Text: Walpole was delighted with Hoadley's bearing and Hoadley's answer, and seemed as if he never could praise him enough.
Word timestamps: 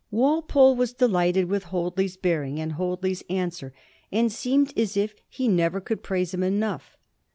Walpole 0.09 0.75
was 0.75 0.93
delighted 0.93 1.45
with 1.45 1.65
Hoadley's 1.65 2.17
bearing 2.17 2.59
and 2.59 2.71
Hoadley's 2.73 3.21
answer, 3.29 3.71
and 4.11 4.31
seemed 4.31 4.73
as 4.75 4.97
if 4.97 5.13
he 5.29 5.47
never 5.47 5.79
could 5.79 6.01
praise 6.01 6.33
him 6.33 6.41
enough. 6.41 6.97